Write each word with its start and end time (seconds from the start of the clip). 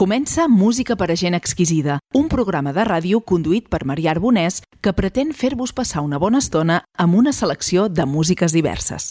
Comença 0.00 0.48
Música 0.48 0.94
per 0.96 1.10
a 1.12 1.14
gent 1.14 1.34
exquisida, 1.36 1.98
un 2.16 2.30
programa 2.32 2.72
de 2.72 2.86
ràdio 2.88 3.18
conduït 3.20 3.66
per 3.68 3.82
Maria 3.84 4.14
Arbonès 4.14 4.62
que 4.80 4.94
pretén 4.96 5.34
fer-vos 5.36 5.74
passar 5.76 6.00
una 6.00 6.16
bona 6.16 6.40
estona 6.40 6.78
amb 6.96 7.18
una 7.20 7.34
selecció 7.36 7.90
de 7.92 8.06
músiques 8.08 8.56
diverses. 8.56 9.10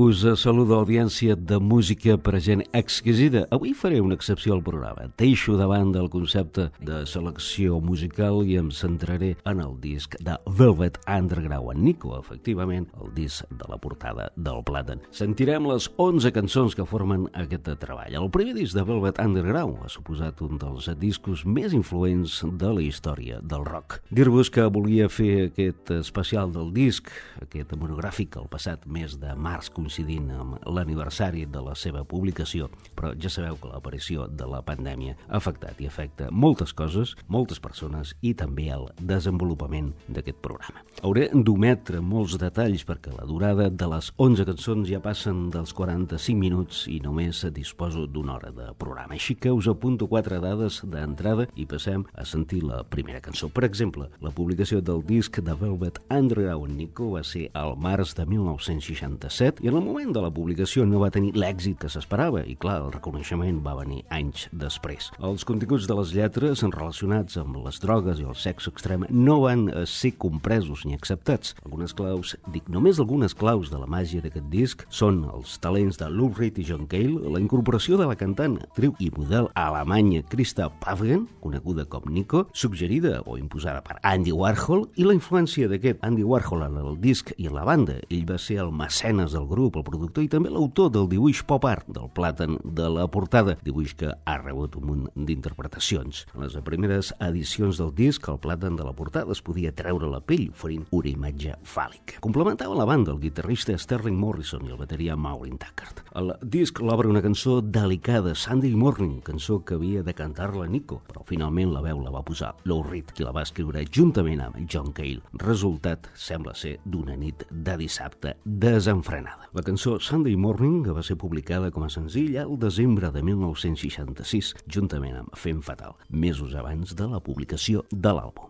Us 0.00 0.22
saluda 0.40 0.78
audiència 0.80 1.34
de 1.36 1.58
música 1.60 2.14
per 2.16 2.32
a 2.32 2.38
gent 2.40 2.62
exquisida. 2.72 3.42
Avui 3.52 3.74
faré 3.76 3.98
una 4.00 4.14
excepció 4.16 4.54
al 4.54 4.62
programa. 4.64 5.10
Teixo 5.20 5.58
davant 5.60 5.90
del 5.92 6.08
concepte 6.08 6.70
de 6.80 7.02
selecció 7.04 7.76
musical 7.76 8.40
i 8.48 8.56
em 8.56 8.70
centraré 8.72 9.34
en 9.44 9.60
el 9.60 9.74
disc 9.82 10.16
de 10.24 10.38
Velvet 10.48 10.96
Underground. 11.04 11.76
Nico, 11.76 12.14
efectivament, 12.16 12.86
el 13.04 13.12
disc 13.12 13.44
de 13.50 13.68
la 13.68 13.76
portada 13.76 14.30
del 14.32 14.62
Plàtan. 14.64 15.02
Sentirem 15.12 15.68
les 15.68 15.90
11 16.00 16.32
cançons 16.32 16.72
que 16.72 16.88
formen 16.88 17.28
aquest 17.36 17.68
treball. 17.84 18.16
El 18.16 18.32
primer 18.32 18.56
disc 18.56 18.72
de 18.72 18.86
Velvet 18.88 19.20
Underground 19.20 19.84
ha 19.84 19.92
suposat 19.92 20.40
un 20.40 20.56
dels 20.56 20.88
discos 20.96 21.44
més 21.44 21.76
influents 21.76 22.38
de 22.48 22.72
la 22.72 22.86
història 22.86 23.42
del 23.44 23.68
rock. 23.68 24.00
Dir-vos 24.08 24.48
que 24.48 24.64
volia 24.72 25.12
fer 25.12 25.50
aquest 25.50 25.92
especial 26.00 26.48
del 26.56 26.72
disc, 26.72 27.12
aquest 27.44 27.76
monogràfic, 27.76 28.40
el 28.40 28.48
passat 28.48 28.88
mes 28.88 29.20
de 29.20 29.36
març, 29.36 29.68
coincidint 29.82 30.30
amb 30.30 30.66
l'aniversari 30.70 31.42
de 31.50 31.60
la 31.64 31.74
seva 31.74 32.04
publicació, 32.06 32.68
però 32.94 33.12
ja 33.18 33.30
sabeu 33.32 33.56
que 33.58 33.70
l'aparició 33.70 34.28
de 34.30 34.46
la 34.46 34.62
pandèmia 34.62 35.16
ha 35.26 35.40
afectat 35.40 35.80
i 35.82 35.88
afecta 35.88 36.28
moltes 36.30 36.72
coses, 36.72 37.16
moltes 37.26 37.58
persones 37.60 38.14
i 38.22 38.32
també 38.38 38.68
el 38.70 38.86
desenvolupament 39.00 39.90
d'aquest 40.08 40.38
programa. 40.44 40.84
Hauré 41.02 41.28
d'ometre 41.34 42.00
molts 42.00 42.36
detalls 42.38 42.84
perquè 42.86 43.10
la 43.16 43.26
durada 43.26 43.68
de 43.70 43.88
les 43.90 44.12
11 44.22 44.46
cançons 44.46 44.88
ja 44.88 45.00
passen 45.02 45.48
dels 45.50 45.74
45 45.74 46.38
minuts 46.38 46.84
i 46.86 47.00
només 47.02 47.42
disposo 47.50 48.06
d'una 48.06 48.36
hora 48.36 48.52
de 48.54 48.70
programa. 48.78 49.16
Així 49.18 49.34
que 49.34 49.50
us 49.50 49.66
apunto 49.68 50.06
quatre 50.06 50.38
dades 50.38 50.82
d'entrada 50.86 51.48
i 51.56 51.66
passem 51.66 52.06
a 52.14 52.24
sentir 52.28 52.62
la 52.62 52.84
primera 52.84 53.20
cançó. 53.20 53.50
Per 53.50 53.66
exemple, 53.66 54.08
la 54.22 54.30
publicació 54.30 54.80
del 54.80 55.02
disc 55.08 55.40
de 55.42 55.58
Velvet 55.58 55.98
Underground 56.12 56.76
Nico 56.76 57.10
va 57.16 57.24
ser 57.26 57.48
al 57.58 57.74
març 57.76 58.14
de 58.14 58.28
1967 58.30 59.66
i 59.66 59.71
en 59.72 59.78
el 59.78 59.84
moment 59.86 60.10
de 60.12 60.20
la 60.20 60.28
publicació 60.28 60.84
no 60.84 60.98
va 61.00 61.08
tenir 61.08 61.30
l'èxit 61.32 61.78
que 61.80 61.88
s'esperava 61.88 62.42
i, 62.44 62.58
clar, 62.60 62.74
el 62.82 62.90
reconeixement 62.92 63.62
va 63.64 63.72
venir 63.78 64.02
anys 64.12 64.42
després. 64.52 65.06
Els 65.24 65.46
continguts 65.48 65.86
de 65.88 65.94
les 65.96 66.10
lletres 66.12 66.60
relacionats 66.66 67.38
amb 67.40 67.56
les 67.64 67.78
drogues 67.80 68.20
i 68.20 68.26
el 68.28 68.36
sexe 68.36 68.68
extrem 68.68 69.06
no 69.08 69.38
van 69.46 69.62
eh, 69.70 69.86
ser 69.88 70.10
compresos 70.20 70.82
ni 70.84 70.92
acceptats. 70.92 71.54
Algunes 71.64 71.96
claus, 71.96 72.34
dic 72.52 72.68
només 72.68 73.00
algunes 73.00 73.32
claus 73.32 73.70
de 73.72 73.80
la 73.80 73.88
màgia 73.88 74.20
d'aquest 74.20 74.50
disc, 74.52 74.84
són 74.92 75.22
els 75.32 75.56
talents 75.64 75.96
de 76.02 76.10
Lou 76.12 76.28
Reed 76.36 76.60
i 76.60 76.66
John 76.68 76.84
Cale, 76.90 77.32
la 77.32 77.40
incorporació 77.40 77.96
de 77.96 78.10
la 78.10 78.18
cantant, 78.20 78.58
actriu 78.66 78.92
i 79.00 79.08
model 79.16 79.48
alemanya 79.56 80.20
Christa 80.28 80.68
Pavgen, 80.84 81.24
coneguda 81.40 81.88
com 81.88 82.12
Nico, 82.12 82.44
suggerida 82.52 83.22
o 83.24 83.38
imposada 83.40 83.80
per 83.80 83.96
Andy 84.04 84.36
Warhol, 84.36 84.84
i 85.00 85.08
la 85.08 85.16
influència 85.16 85.72
d'aquest 85.72 86.04
Andy 86.04 86.28
Warhol 86.28 86.68
en 86.68 86.76
el 86.84 87.00
disc 87.00 87.32
i 87.38 87.48
en 87.48 87.56
la 87.56 87.64
banda. 87.64 88.02
Ell 88.12 88.28
va 88.28 88.36
ser 88.36 88.60
el 88.66 88.76
mecenes 88.76 89.32
del 89.32 89.48
grup 89.48 89.61
grup, 89.62 89.78
el 89.78 89.86
productor 89.86 90.24
i 90.26 90.30
també 90.30 90.50
l'autor 90.50 90.90
del 90.92 91.08
dibuix 91.10 91.42
pop 91.46 91.64
art 91.68 91.86
del 91.94 92.08
plàtan 92.14 92.58
de 92.64 92.88
la 92.90 93.06
portada, 93.12 93.54
dibuix 93.62 93.94
que 93.98 94.10
ha 94.10 94.36
rebut 94.40 94.76
un 94.80 94.86
munt 94.88 95.04
d'interpretacions. 95.14 96.24
En 96.34 96.42
les 96.42 96.56
primeres 96.66 97.12
edicions 97.22 97.78
del 97.78 97.92
disc, 97.94 98.26
el 98.28 98.40
plàtan 98.42 98.76
de 98.78 98.86
la 98.86 98.94
portada 98.96 99.32
es 99.32 99.42
podia 99.44 99.72
treure 99.76 100.10
la 100.10 100.22
pell 100.24 100.48
oferint 100.50 100.86
una 100.90 101.10
imatge 101.12 101.54
fàl·lica. 101.62 102.18
Complementava 102.24 102.76
la 102.78 102.86
banda 102.88 103.12
el 103.12 103.20
guitarrista 103.22 103.76
Sterling 103.78 104.18
Morrison 104.18 104.66
i 104.66 104.74
el 104.74 104.80
bateria 104.80 105.16
Maureen 105.16 105.58
Tackard. 105.62 106.02
El 106.18 106.34
disc 106.42 106.80
l'obre 106.82 107.10
una 107.10 107.22
cançó 107.22 107.60
delicada, 107.62 108.34
Sunday 108.34 108.74
Morning, 108.74 109.20
cançó 109.22 109.60
que 109.64 109.76
havia 109.78 110.02
de 110.02 110.16
cantar-la 110.16 110.66
Nico, 110.66 111.02
però 111.06 111.22
finalment 111.28 111.72
la 111.74 111.84
veu 111.84 112.02
la 112.02 112.12
va 112.14 112.24
posar 112.26 112.54
Lou 112.66 112.82
Reed, 112.86 113.12
qui 113.14 113.26
la 113.26 113.34
va 113.34 113.46
escriure 113.46 113.84
juntament 113.92 114.42
amb 114.42 114.58
John 114.66 114.90
Cale. 114.96 115.22
Resultat 115.44 116.10
sembla 116.18 116.56
ser 116.58 116.78
d'una 116.84 117.16
nit 117.16 117.46
de 117.50 117.78
dissabte 117.78 118.36
desenfrenada. 118.44 119.51
La 119.52 119.60
cançó 119.60 119.98
Sunday 120.00 120.32
Morning 120.32 120.86
va 120.96 121.02
ser 121.04 121.18
publicada 121.20 121.68
com 121.70 121.82
a 121.84 121.90
senzill 121.92 122.38
al 122.40 122.54
desembre 122.56 123.10
de 123.12 123.20
1966, 123.20 124.54
juntament 124.64 125.18
amb 125.18 125.34
Fem 125.36 125.58
Fatal, 125.60 125.92
mesos 126.08 126.54
abans 126.56 126.94
de 126.96 127.04
la 127.04 127.20
publicació 127.20 127.84
de 127.92 128.14
l'àlbum. 128.16 128.48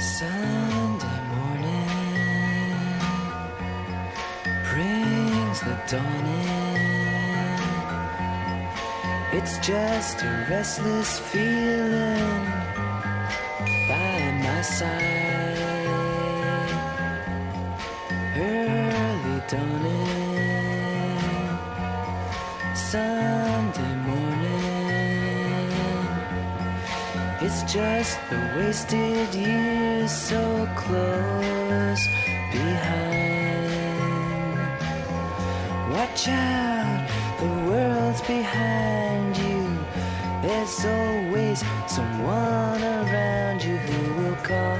Sunday 0.00 1.20
morning 1.34 1.92
brings 4.72 5.60
the 5.60 5.76
dawn 5.92 6.32
in. 6.40 6.49
It's 9.32 9.58
just 9.58 10.22
a 10.22 10.46
restless 10.50 11.20
feeling 11.20 12.44
by 13.88 14.32
my 14.42 14.60
side. 14.60 15.10
Early 18.36 19.42
dawning, 19.46 21.20
Sunday 22.74 23.94
morning. 24.08 25.70
It's 27.40 27.62
just 27.72 28.18
the 28.30 28.40
wasted 28.56 29.32
years 29.32 30.10
so 30.10 30.68
close 30.74 32.04
behind. 32.50 33.78
Watch 35.92 36.26
out, 36.26 37.08
the 37.38 37.46
world's 37.70 38.22
behind. 38.22 39.09
There's 40.70 40.86
always 40.86 41.64
someone 41.88 42.80
around 42.80 43.60
you 43.60 43.76
who 43.76 44.22
will 44.22 44.36
call. 44.36 44.78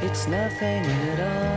It's 0.00 0.28
nothing 0.28 0.84
at 0.86 1.18
all. 1.18 1.50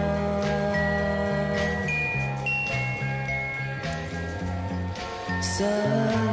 Sunday 5.44 6.32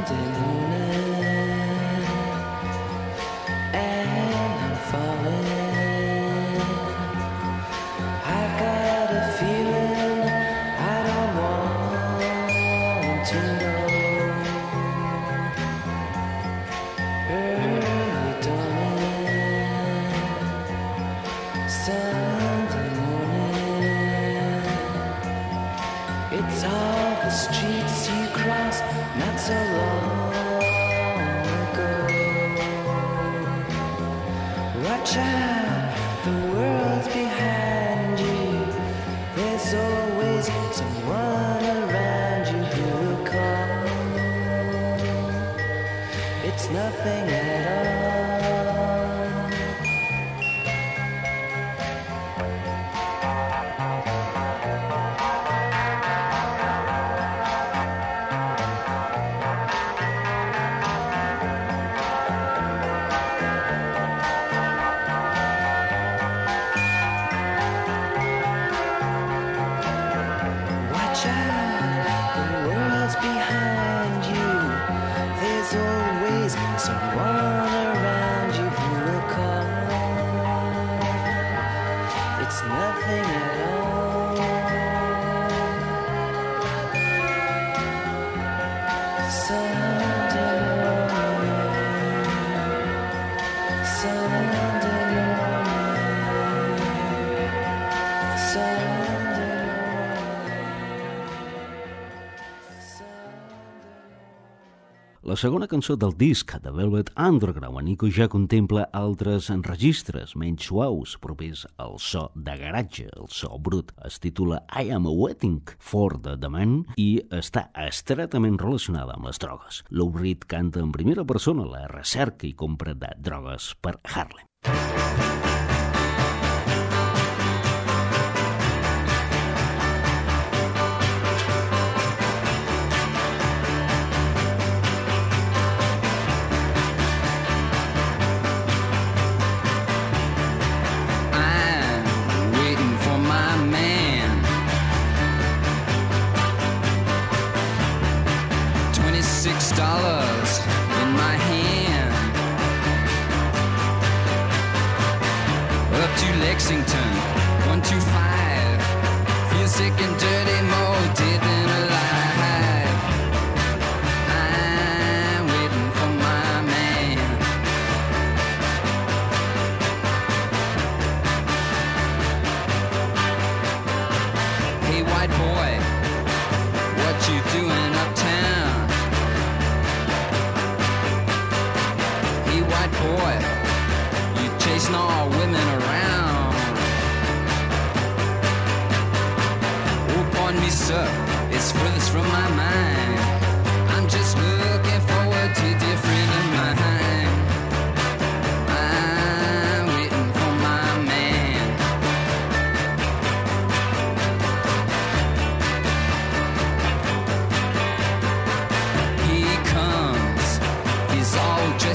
segona 105.40 105.64
cançó 105.70 105.94
del 105.96 106.12
disc 106.20 106.52
de 106.60 106.70
Velvet 106.70 107.08
Underground, 107.16 107.80
Nico 107.86 108.10
ja 108.12 108.26
contempla 108.28 108.82
altres 108.92 109.48
registres 109.64 110.34
menys 110.36 110.66
suaus, 110.68 111.14
propers 111.22 111.62
al 111.80 111.96
so 111.96 112.26
de 112.34 112.58
garatge, 112.60 113.06
el 113.16 113.30
so 113.32 113.56
brut. 113.56 113.94
Es 114.04 114.20
titula 114.20 114.60
I 114.68 114.92
am 114.92 115.08
waiting 115.08 115.62
for 115.78 116.18
the 116.20 116.36
man 116.52 116.82
i 117.00 117.22
està 117.32 117.70
estretament 117.88 118.60
relacionada 118.60 119.16
amb 119.16 119.30
les 119.30 119.40
drogues. 119.40 119.80
Lou 119.88 120.12
Reed 120.12 120.44
canta 120.50 120.84
en 120.84 120.92
primera 120.92 121.24
persona 121.24 121.64
la 121.64 121.86
recerca 121.88 122.44
i 122.50 122.52
compra 122.52 122.92
de 122.92 123.14
drogues 123.16 123.72
per 123.80 123.96
Harlem. 124.04 124.44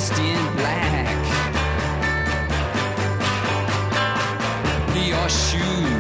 Dressed 0.08 0.22
in 0.22 0.56
black. 0.56 1.06
Wore 4.96 5.30
shoes 5.30 5.95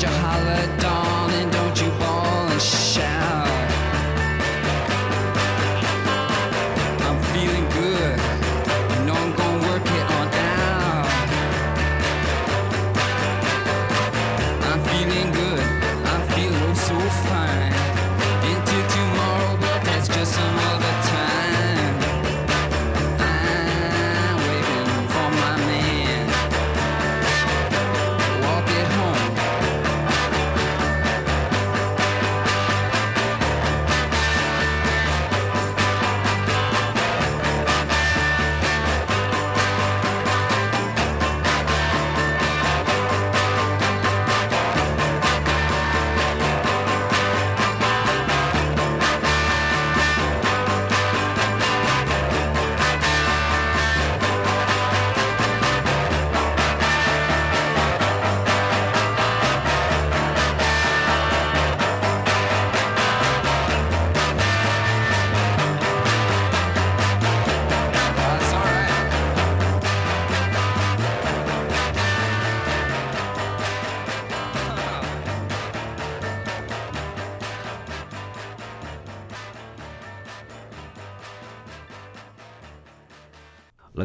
Roger 0.00 0.08
Halladon. 0.22 1.09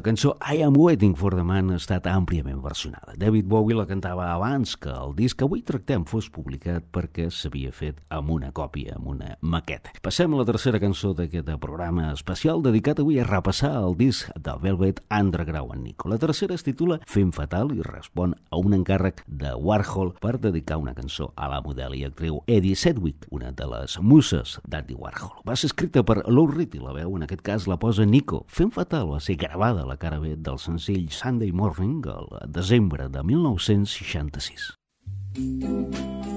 Cançó 0.05 0.35
I 0.53 0.61
Am 0.61 0.75
Waiting 0.77 1.15
for 1.17 1.33
the 1.33 1.41
Man 1.41 1.71
ha 1.73 1.79
estat 1.79 2.05
àmpliament 2.05 2.59
versionada. 2.61 3.15
David 3.17 3.47
Bowie 3.49 3.73
la 3.73 3.87
cantava 3.89 4.27
abans 4.35 4.75
que 4.77 4.91
el 4.93 5.15
disc 5.17 5.39
que 5.39 5.47
avui 5.47 5.63
tractem 5.65 6.03
fos 6.05 6.27
publicat 6.29 6.85
perquè 6.93 7.25
s'havia 7.33 7.73
fet 7.73 7.97
amb 8.15 8.31
una 8.31 8.51
còpia, 8.55 8.95
amb 8.95 9.07
una 9.13 9.35
maqueta. 9.41 9.91
Passem 10.03 10.33
a 10.33 10.39
la 10.39 10.45
tercera 10.47 10.79
cançó 10.81 11.13
d'aquest 11.15 11.49
programa 11.61 12.11
especial 12.13 12.63
dedicat 12.63 12.99
avui 13.01 13.19
a 13.19 13.27
repassar 13.27 13.73
el 13.79 13.97
disc 13.99 14.31
de 14.35 14.55
Velvet 14.61 15.01
Underground 15.09 15.83
Nico. 15.83 16.09
La 16.09 16.19
tercera 16.21 16.55
es 16.55 16.63
titula 16.63 16.99
Fem 17.05 17.31
Fatal 17.35 17.73
i 17.75 17.81
respon 17.85 18.35
a 18.49 18.59
un 18.61 18.77
encàrrec 18.77 19.23
de 19.27 19.53
Warhol 19.55 20.13
per 20.21 20.37
dedicar 20.39 20.79
una 20.81 20.95
cançó 20.95 21.31
a 21.35 21.49
la 21.51 21.61
model 21.65 21.95
i 21.95 22.05
actriu 22.07 22.41
Eddie 22.47 22.75
Sedgwick, 22.75 23.27
una 23.31 23.51
de 23.51 23.67
les 23.71 23.99
muses 23.99 24.59
d'Andy 24.67 24.95
Warhol. 24.95 25.41
Va 25.47 25.55
ser 25.55 25.71
escrita 25.71 26.03
per 26.05 26.21
Lou 26.29 26.47
Reed 26.51 26.75
i 26.75 26.83
la 26.83 26.95
veu, 26.95 27.15
en 27.17 27.27
aquest 27.27 27.43
cas, 27.45 27.67
la 27.67 27.79
posa 27.81 28.05
Nico. 28.05 28.45
Fem 28.47 28.71
Fatal 28.71 29.11
va 29.11 29.21
ser 29.23 29.37
gravada 29.41 29.85
la 29.85 29.99
cara 30.01 30.19
B 30.19 30.35
del 30.35 30.59
senzill 30.59 31.09
Sunday 31.11 31.51
Morning 31.51 32.01
el 32.05 32.51
desembre 32.51 33.09
de 33.09 33.23
1966. 33.23 34.73
Here 35.35 36.34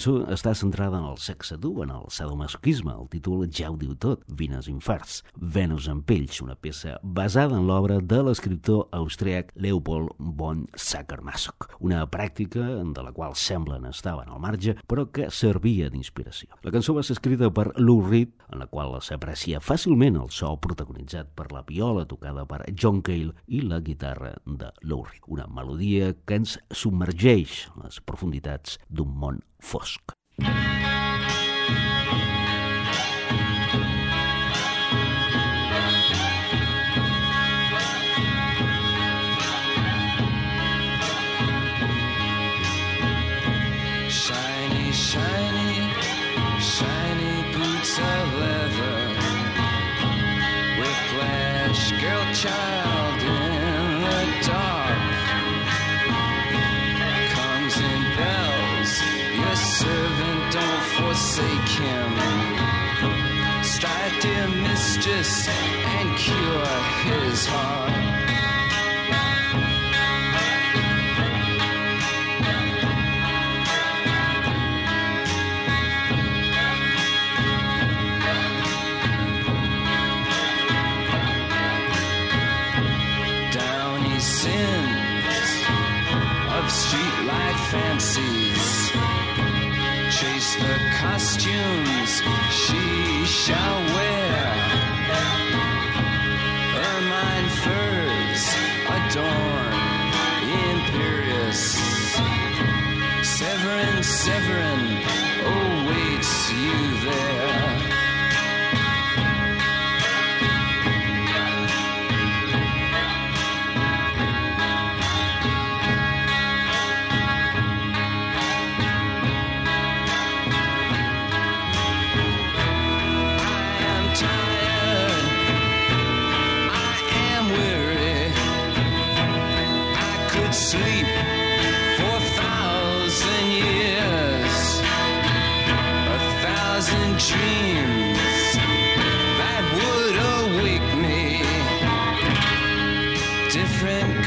cançó 0.00 0.22
està 0.32 0.54
centrada 0.56 0.96
en 0.96 1.04
el 1.04 1.18
sexe 1.20 1.58
dur, 1.60 1.82
en 1.84 1.90
el 1.92 2.06
sadomasochisme. 2.08 2.94
El 2.96 3.08
títol 3.12 3.42
ja 3.52 3.68
ho 3.68 3.74
diu 3.76 3.92
tot, 4.00 4.22
Vines 4.32 4.64
Infarts, 4.70 5.18
Venus 5.36 5.90
en 5.92 6.00
pells, 6.00 6.38
una 6.40 6.56
peça 6.56 6.94
basada 7.02 7.58
en 7.58 7.66
l'obra 7.68 7.98
de 8.00 8.22
l'escriptor 8.24 8.86
austríac 8.96 9.52
Leopold 9.60 10.14
von 10.16 10.62
Sacher-Masoch, 10.72 11.68
una 11.84 12.06
pràctica 12.08 12.64
de 12.80 13.04
la 13.04 13.12
qual 13.12 13.36
semblen 13.36 13.84
estaven 13.90 14.30
al 14.30 14.40
marge, 14.40 14.78
però 14.88 15.04
que 15.12 15.28
servia 15.28 15.90
d'inspiració. 15.92 16.48
La 16.64 16.72
cançó 16.72 16.96
va 16.96 17.04
ser 17.04 17.18
escrita 17.18 17.52
per 17.52 17.68
Lou 17.76 18.00
Reed, 18.06 18.32
en 18.48 18.64
la 18.64 18.70
qual 18.72 18.96
s'aprecia 19.04 19.60
fàcilment 19.60 20.16
el 20.16 20.32
so 20.32 20.54
protagonitzat 20.64 21.34
per 21.36 21.50
la 21.52 21.60
viola 21.68 22.06
tocada 22.08 22.46
per 22.48 22.62
John 22.72 23.04
Cale 23.04 23.36
i 23.52 23.60
la 23.60 23.82
guitarra 23.84 24.32
de 24.46 24.72
Lou 24.80 25.04
Reed, 25.04 25.28
una 25.28 25.46
melodia 25.46 26.14
que 26.24 26.40
ens 26.40 26.56
submergeix 26.72 27.66
les 27.84 28.00
profunditats 28.00 28.80
d'un 28.88 29.12
món 29.12 29.44
Fosque. 29.60 30.14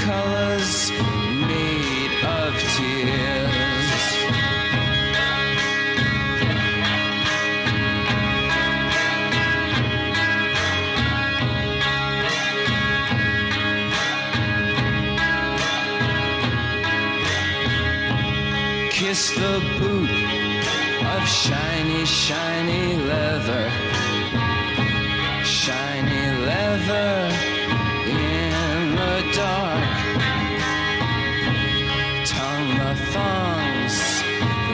Colors 0.04 0.92
made 1.48 2.14
of 2.26 2.52
tears. 2.76 4.02
Kiss 18.92 19.32
the 19.36 19.56
boot 19.80 20.10
of 21.14 21.22
shiny, 21.28 22.06
shiny 22.06 22.98
leather. 22.98 23.66
Shiny 25.46 26.26
leather 26.48 27.53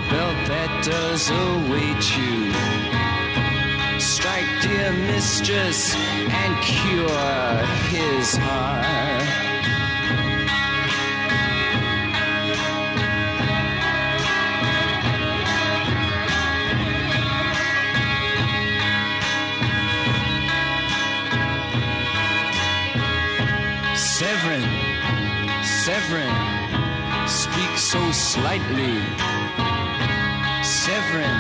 belt 0.10 0.38
that 0.48 0.72
does 0.84 1.30
await 1.30 2.02
you. 2.18 2.50
Strike, 4.00 4.50
dear 4.62 4.92
mistress, 5.14 5.94
and 5.96 6.52
cure 6.64 7.66
his 7.94 8.38
heart. 8.38 8.90
Severin, 23.96 24.68
Severin, 25.64 26.36
speak 27.28 27.78
so 27.78 28.12
slightly. 28.12 29.39
Severin, 30.90 31.40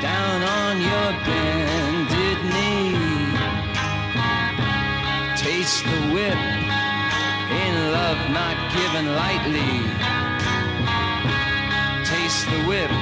down 0.00 0.42
on 0.44 0.80
your 0.80 1.08
bended 1.26 2.38
knee. 2.54 2.94
Taste 5.36 5.82
the 5.82 6.00
whip 6.14 6.40
in 7.64 7.74
love 7.96 8.20
not 8.30 8.56
given 8.76 9.06
lightly. 9.22 9.74
Taste 12.04 12.46
the 12.52 12.60
whip, 12.68 12.92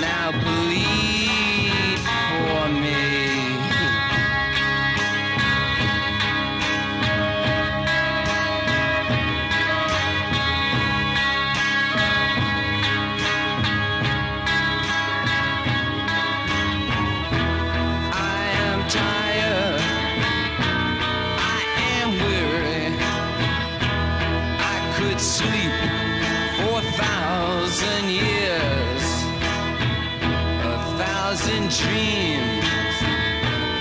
now 0.00 0.32
bleed 0.32 1.01
could 25.12 25.20
sleep 25.20 25.72
for 26.56 26.78
a 26.78 26.92
thousand 26.92 28.08
years, 28.08 29.04
a 30.64 30.78
thousand 30.96 31.68
dreams 31.68 32.64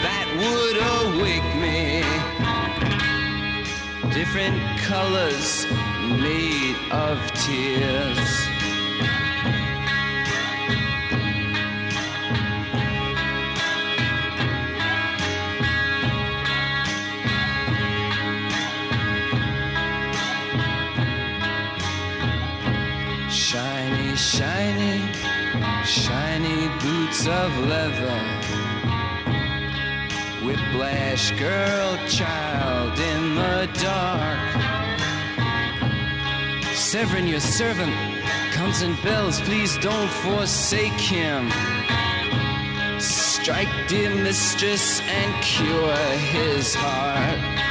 that 0.04 0.28
would 0.42 0.78
awake 1.16 1.50
me. 1.56 2.04
Different 4.14 4.60
colors 4.82 5.66
made 6.20 6.76
of 6.92 7.18
tears. 7.46 8.51
Of 27.32 27.58
leather. 27.70 28.18
Whiplash 30.46 31.32
girl, 31.40 31.98
child 32.08 33.00
in 33.00 33.36
the 33.36 33.70
dark. 33.82 34.40
Severin, 36.76 37.28
your 37.28 37.40
servant, 37.40 37.94
comes 38.52 38.82
and 38.82 39.02
bells. 39.02 39.40
Please 39.42 39.78
don't 39.78 40.12
forsake 40.24 41.00
him. 41.00 41.50
Strike, 43.00 43.88
dear 43.88 44.14
mistress, 44.14 45.00
and 45.02 45.44
cure 45.44 45.96
his 46.36 46.76
heart. 46.76 47.71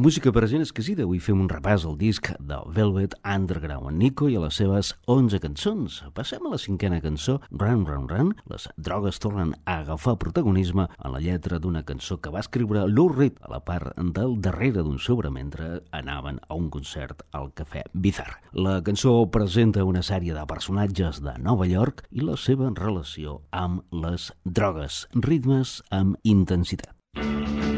A 0.00 0.02
música 0.02 0.32
present 0.32 0.62
exquisida, 0.64 1.04
avui 1.04 1.18
fem 1.20 1.36
un 1.42 1.48
repàs 1.50 1.82
al 1.84 1.98
disc 2.00 2.30
del 2.40 2.70
Velvet 2.72 3.12
Underground, 3.20 3.90
en 3.90 3.98
Nico 4.00 4.30
i 4.32 4.36
a 4.38 4.40
les 4.40 4.56
seves 4.56 4.94
11 5.12 5.40
cançons. 5.44 5.98
Passem 6.16 6.46
a 6.48 6.52
la 6.54 6.58
cinquena 6.62 7.02
cançó, 7.04 7.34
Run, 7.50 7.82
Run, 7.84 8.06
Run. 8.08 8.30
Les 8.48 8.64
drogues 8.80 9.20
tornen 9.20 9.50
a 9.66 9.74
agafar 9.82 10.14
protagonisme 10.22 10.86
en 10.88 11.12
la 11.12 11.20
lletra 11.20 11.58
d'una 11.60 11.82
cançó 11.84 12.16
que 12.16 12.32
va 12.32 12.40
escriure 12.40 12.86
Lou 12.88 13.10
Reed 13.12 13.36
a 13.44 13.52
la 13.52 13.60
part 13.60 13.92
del 14.16 14.38
darrere 14.40 14.86
d'un 14.86 14.96
sobre 14.96 15.28
mentre 15.28 15.82
anaven 15.92 16.40
a 16.48 16.56
un 16.56 16.70
concert 16.72 17.20
al 17.36 17.52
Cafè 17.52 17.82
Bizarre. 17.92 18.40
La 18.56 18.78
cançó 18.80 19.12
presenta 19.28 19.84
una 19.84 20.00
sèrie 20.00 20.32
de 20.32 20.46
personatges 20.48 21.20
de 21.20 21.36
Nova 21.44 21.68
York 21.68 22.06
i 22.08 22.24
la 22.24 22.38
seva 22.40 22.72
relació 22.72 23.42
amb 23.52 23.84
les 23.92 24.32
drogues, 24.48 25.04
ritmes 25.12 25.82
amb 25.92 26.16
intensitat. 26.24 26.96
Teenage 27.20 27.69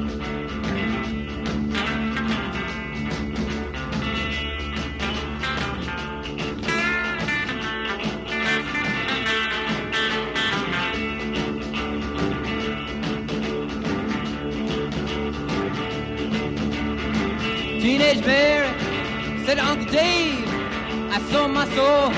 my 21.53 21.69
soul, 21.75 22.11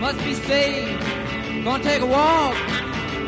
must 0.00 0.18
be 0.24 0.34
saved. 0.34 1.02
Gonna 1.64 1.82
take 1.82 2.02
a 2.02 2.06
walk 2.06 2.56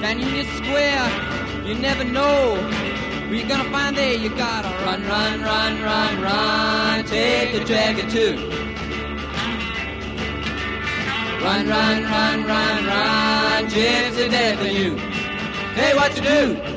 down 0.03 0.19
Union 0.19 0.47
Square. 0.57 1.65
You 1.65 1.75
never 1.75 2.05
know 2.05 2.57
who 2.57 3.35
you're 3.35 3.49
gonna 3.49 3.71
find 3.71 3.97
there. 3.97 4.15
You 4.15 4.31
gotta 4.31 4.69
run, 4.85 5.03
run, 5.07 5.41
run, 5.43 5.83
run, 5.83 6.21
run. 6.21 7.05
Take 7.05 7.53
the 7.53 7.65
dragon 7.65 8.09
too. 8.11 8.37
Run, 11.45 11.69
run, 11.69 12.03
run, 12.03 12.45
run, 12.45 12.87
run. 12.87 13.67
Gypsy 13.69 14.75
you. 14.75 14.97
Hey, 15.77 15.95
what 15.95 16.17
you 16.17 16.23
do? 16.23 16.76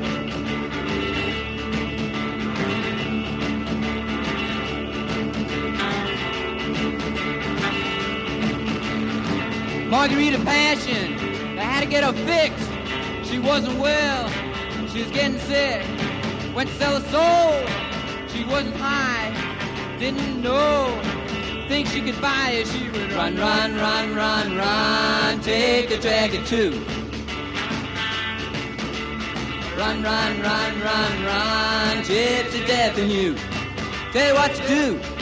Margarita 9.90 10.38
Passion. 10.44 11.16
They 11.56 11.62
had 11.62 11.80
to 11.80 11.86
get 11.86 12.04
her 12.04 12.12
fixed. 12.24 12.70
She 13.28 13.40
wasn't 13.40 13.76
well. 13.80 14.28
She 14.92 15.02
was 15.02 15.10
getting 15.10 15.40
sick. 15.40 15.84
Went 16.54 16.70
to 16.70 16.76
sell 16.76 17.00
her 17.00 17.08
soul. 17.10 18.28
She 18.28 18.44
wasn't 18.44 18.76
high. 18.76 19.34
Didn't 19.98 20.42
know. 20.42 20.96
think 21.66 21.88
she 21.88 22.02
could 22.02 22.20
buy 22.20 22.50
it, 22.50 22.68
she 22.68 22.88
would 22.90 23.12
run, 23.12 23.36
run, 23.36 23.74
run, 23.74 24.14
run, 24.14 24.56
run, 24.56 25.40
take 25.40 25.90
a 25.90 25.98
dragon 25.98 26.44
too. 26.44 26.70
Run, 29.76 30.02
run, 30.04 30.40
run, 30.40 30.80
run, 30.80 31.24
run, 31.24 31.96
gypsy 32.04 32.64
death 32.64 32.96
in 32.96 33.10
you. 33.10 33.34
Tell 34.12 34.28
you 34.28 34.34
what 34.34 34.54
to 34.54 34.68
do. 34.68 35.19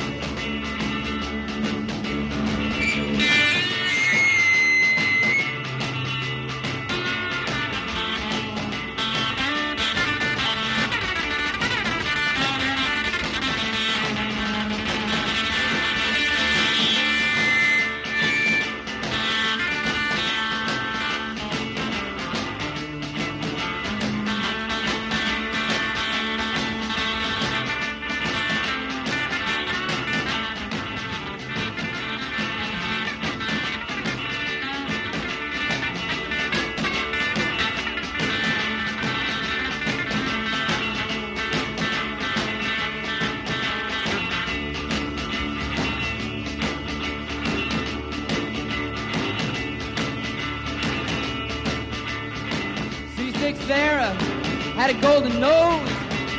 Had 54.89 54.97
a 54.97 55.01
golden 55.03 55.39
nose, 55.41 55.89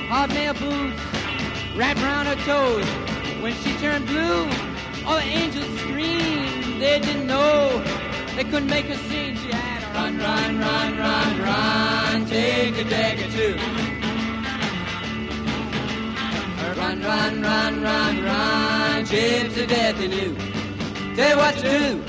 hobnail 0.10 0.54
boots 0.56 1.00
wrapped 1.76 2.00
around 2.02 2.26
her 2.26 2.36
toes. 2.46 2.86
When 3.42 3.54
she 3.54 3.74
turned 3.78 4.08
blue, 4.08 4.50
all 5.06 5.18
the 5.18 5.24
angels 5.24 5.68
screamed. 5.80 6.82
They 6.82 7.00
didn't 7.00 7.28
know 7.28 7.84
they 8.36 8.44
couldn't 8.44 8.70
make 8.70 8.86
her 8.86 8.96
sing. 9.10 9.36
She 9.38 9.52
had 9.52 9.84
a 9.84 9.94
run, 9.94 10.18
run, 10.18 10.58
run, 10.58 10.98
run, 10.98 11.42
run, 11.42 12.26
take 12.26 12.78
a 12.78 12.84
dagger 12.86 13.30
too. 13.32 13.56
Run, 16.80 17.02
run, 17.02 17.42
run, 17.42 17.82
run, 17.84 18.24
run, 18.24 19.06
gypsy 19.06 19.68
death 19.68 20.02
in 20.02 20.12
you. 20.12 20.36
Tell 21.16 21.30
you 21.30 21.38
what 21.38 21.56
to 21.58 21.62
do. 21.62 22.09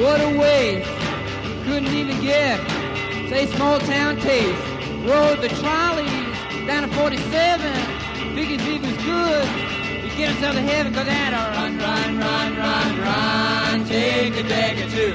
What 0.00 0.20
a 0.20 0.38
waste. 0.38 0.88
Couldn't 1.64 1.92
even 1.92 2.20
get, 2.22 2.58
say, 3.28 3.46
small 3.46 3.78
town 3.80 4.16
taste. 4.16 4.62
Rode 5.04 5.40
the 5.42 5.48
trolleys 5.60 6.66
down 6.66 6.88
to 6.88 6.94
47. 6.94 7.70
Figured 8.34 8.60
he 8.60 8.78
was 8.78 8.96
good. 9.04 9.44
He'd 9.44 10.16
get 10.16 10.30
himself 10.30 10.54
to 10.54 10.62
heaven, 10.62 10.94
cause 10.94 11.06
that 11.06 11.32
a 11.32 11.42
run, 11.54 11.78
run, 11.78 12.18
run, 12.18 12.56
run, 12.56 13.00
run. 13.00 13.86
Take 13.86 14.36
a 14.36 14.42
dagger 14.48 14.88
too. 14.88 15.14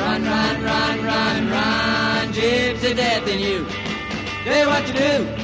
Run, 0.00 0.22
run, 0.24 0.62
run, 0.62 1.04
run, 1.04 1.50
run. 1.50 2.32
Gypsy 2.32 2.94
death 2.94 3.26
in 3.26 3.40
you. 3.40 3.66
Tell 4.44 4.60
you 4.60 4.66
what 4.68 4.86
to 4.86 4.92
do. 4.92 5.35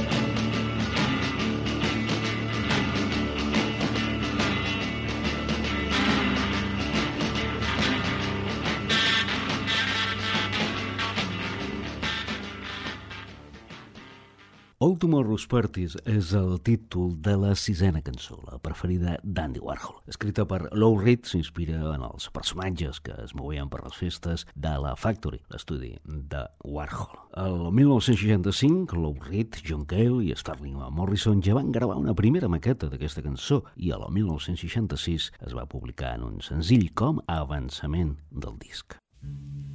All 14.83 14.97
Tomorrow's 14.99 15.45
Parties 15.47 15.93
és 16.11 16.33
el 16.35 16.57
títol 16.67 17.13
de 17.23 17.37
la 17.39 17.53
sisena 17.55 18.01
cançó, 18.03 18.41
la 18.49 18.57
preferida 18.59 19.13
d'Andy 19.23 19.61
Warhol. 19.63 20.01
Escrita 20.11 20.43
per 20.51 20.65
Lou 20.75 20.97
Reed, 20.99 21.29
s'inspira 21.31 21.77
en 21.93 22.03
els 22.03 22.27
personatges 22.35 22.99
que 23.05 23.15
es 23.23 23.31
movien 23.39 23.71
per 23.71 23.79
les 23.85 23.95
festes 23.95 24.43
de 24.57 24.73
la 24.83 24.97
Factory, 24.99 25.39
l'estudi 25.55 25.93
de 26.03 26.43
Warhol. 26.67 27.15
El 27.45 27.71
1965, 27.79 28.99
Lou 28.99 29.15
Reed, 29.29 29.61
John 29.63 29.87
Cale 29.87 30.19
i 30.27 30.35
Sterling 30.35 30.83
Morrison 30.91 31.45
ja 31.47 31.55
van 31.55 31.71
gravar 31.71 32.01
una 32.03 32.17
primera 32.19 32.51
maqueta 32.51 32.91
d'aquesta 32.91 33.23
cançó 33.23 33.61
i 33.77 33.95
el 33.95 34.03
1966 34.11 35.31
es 35.47 35.55
va 35.55 35.69
publicar 35.71 36.17
en 36.17 36.27
un 36.27 36.43
senzill 36.43 36.89
com 36.91 37.23
a 37.29 37.39
avançament 37.47 38.17
del 38.35 38.59
disc. 38.59 38.99
And 39.23 39.72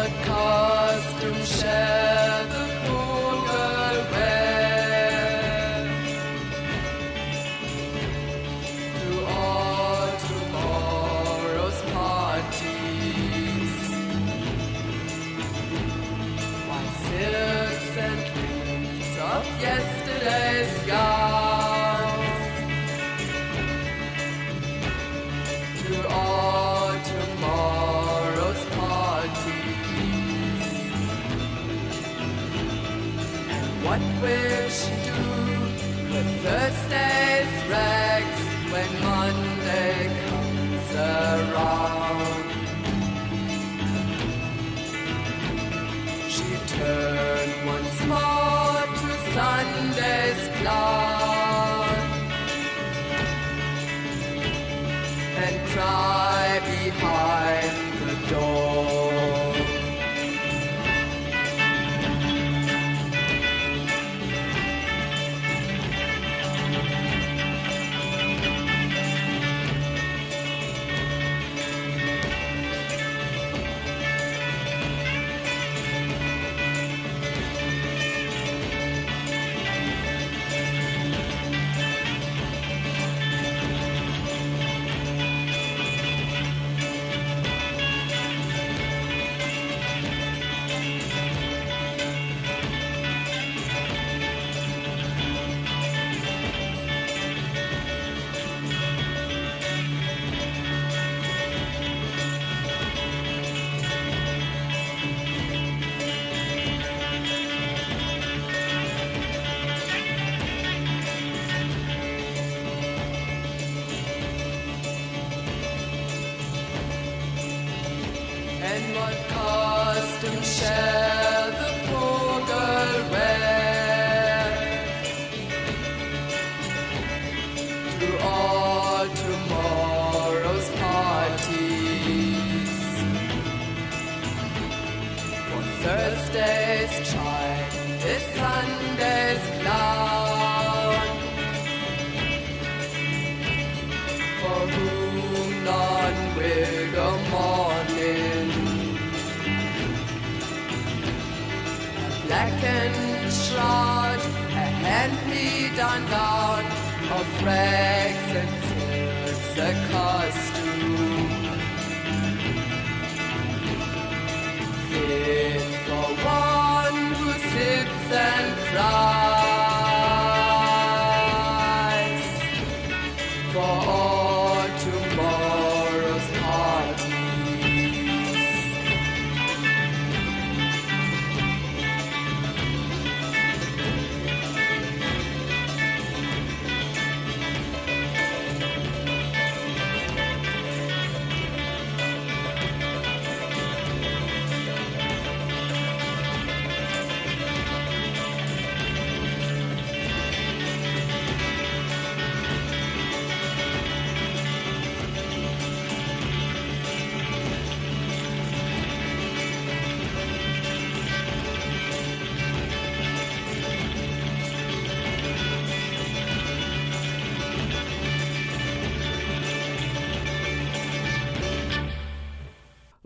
Podcast 0.00 1.20
through 1.20 1.44
Shell. 1.44 2.09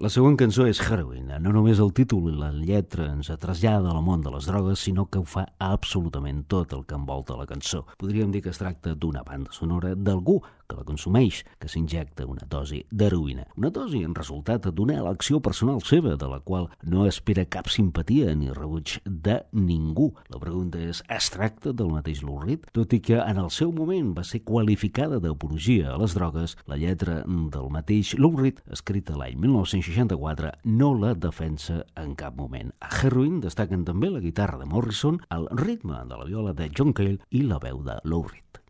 La 0.05 0.11
següent 0.13 0.35
cançó 0.37 0.67
és 0.69 0.83
Heroin. 0.85 1.31
No 1.41 1.53
només 1.55 1.79
el 1.81 1.89
títol 1.97 2.27
i 2.29 2.35
la 2.37 2.51
lletra 2.53 3.07
ens 3.09 3.31
trasllada 3.41 3.89
al 3.89 4.03
món 4.05 4.21
de 4.21 4.29
les 4.35 4.45
drogues, 4.51 4.83
sinó 4.85 5.07
que 5.09 5.23
ho 5.23 5.25
fa 5.25 5.47
absolutament 5.65 6.43
tot 6.53 6.75
el 6.77 6.83
que 6.85 6.99
envolta 6.99 7.39
la 7.39 7.47
cançó. 7.49 7.87
Podríem 8.03 8.35
dir 8.35 8.43
que 8.45 8.53
es 8.53 8.61
tracta 8.61 8.93
d'una 8.93 9.23
banda 9.25 9.57
sonora 9.57 9.95
d'algú 9.97 10.43
que 10.69 10.77
la 10.79 10.87
consumeix 10.87 11.43
que 11.61 11.69
s'injecta 11.71 12.27
una 12.29 12.47
dosi 12.51 12.83
d'heroïna. 12.91 13.47
Una 13.61 13.71
dosi 13.75 14.03
en 14.05 14.15
resultat 14.17 14.69
d'una 14.73 14.99
elecció 15.01 15.41
personal 15.45 15.83
seva, 15.85 16.17
de 16.17 16.29
la 16.31 16.41
qual 16.41 16.69
no 16.83 17.07
espera 17.09 17.47
cap 17.49 17.69
simpatia 17.73 18.35
ni 18.35 18.51
rebuig 18.53 18.99
de 19.05 19.41
ningú. 19.53 20.11
La 20.33 20.41
pregunta 20.43 20.81
és, 20.81 21.03
es 21.09 21.31
tracta 21.35 21.73
del 21.73 21.93
mateix 21.93 22.23
Lurrit? 22.25 22.67
Tot 22.77 22.93
i 22.97 23.01
que 23.05 23.19
en 23.21 23.41
el 23.41 23.51
seu 23.55 23.73
moment 23.75 24.13
va 24.17 24.25
ser 24.27 24.43
qualificada 24.47 25.21
d'apologia 25.23 25.93
a 25.93 25.99
les 26.01 26.17
drogues, 26.17 26.57
la 26.71 26.79
lletra 26.81 27.21
del 27.27 27.71
mateix 27.75 28.15
Lurrit, 28.19 28.63
escrita 28.73 29.19
l'any 29.19 29.39
1964, 29.41 30.55
no 30.65 30.93
la 30.99 31.15
defensa 31.15 31.83
en 32.01 32.15
cap 32.19 32.37
moment. 32.39 32.73
A 32.81 32.91
Heroin 33.01 33.41
destaquen 33.45 33.85
també 33.85 34.11
la 34.11 34.25
guitarra 34.25 34.61
de 34.61 34.69
Morrison, 34.71 35.21
el 35.35 35.49
ritme 35.65 36.05
de 36.09 36.21
la 36.21 36.29
viola 36.29 36.57
de 36.57 36.71
John 36.75 36.93
Cale 36.97 37.21
i 37.31 37.45
la 37.45 37.61
veu 37.63 37.83
de 37.85 38.01
Lurrit. 38.05 38.64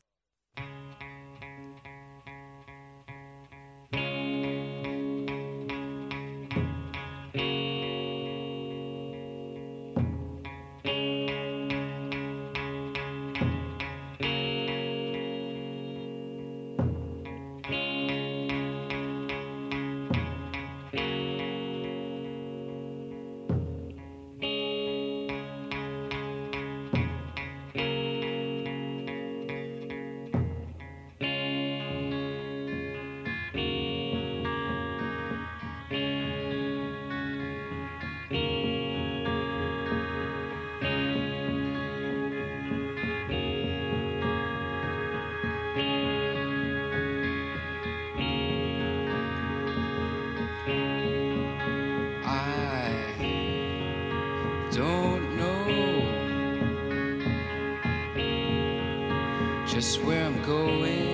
just 59.74 60.00
where 60.04 60.24
I'm 60.24 60.40
going. 60.42 61.13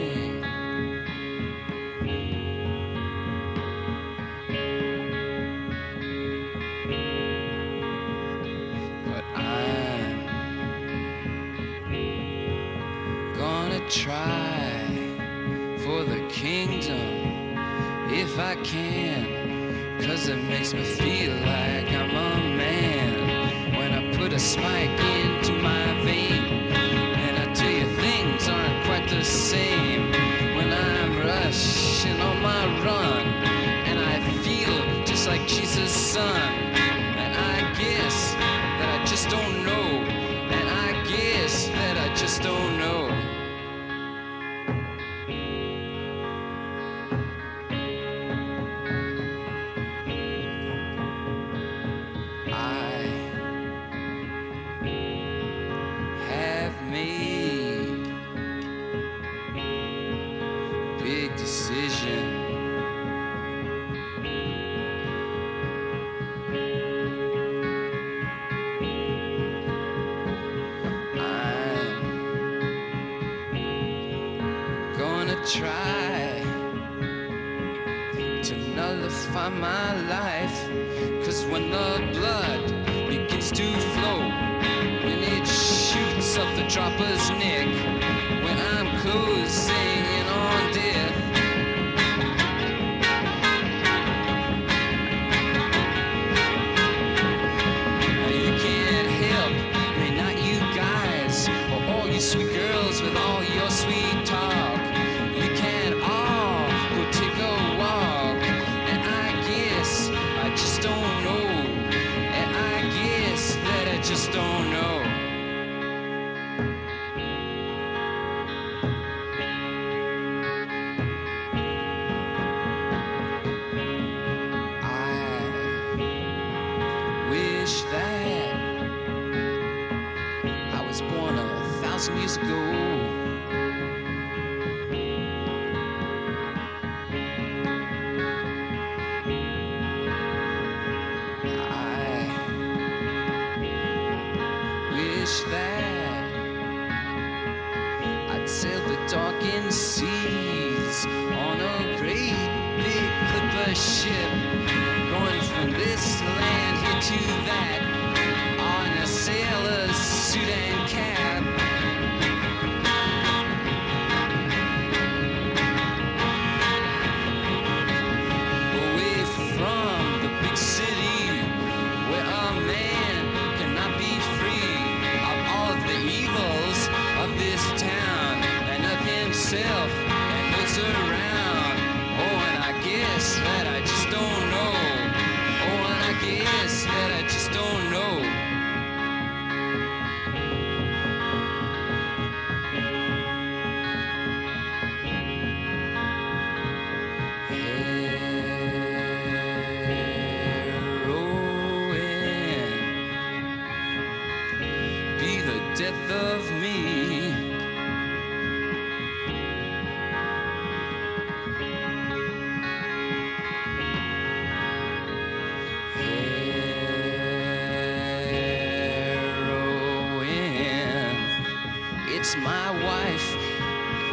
It's 222.30 222.38
my 222.44 222.70
wife 222.84 223.36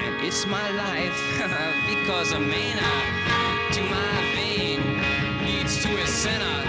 and 0.01 0.26
it's 0.26 0.47
my 0.47 0.72
life. 0.72 1.20
Because 1.88 2.32
a 2.32 2.39
mana 2.39 2.82
uh, 2.82 3.74
to 3.74 3.82
my 3.84 4.34
vein 4.36 4.82
leads 5.45 5.84
to 5.84 5.89
a 6.01 6.07
center 6.07 6.66